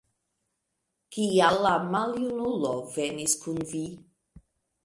Kial 1.17 1.59
la 1.67 1.75
maljunulo 1.97 2.73
venis 2.97 3.37
kun 3.45 3.63
vi? 3.75 3.87